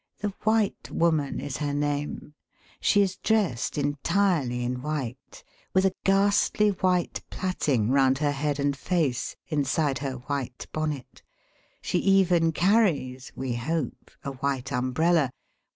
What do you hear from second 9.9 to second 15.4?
her white bonnet. She even carries (we hope) a white umbrella.